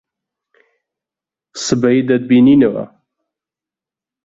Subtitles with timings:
[1.65, 2.85] سبەی دەتبینینەوە.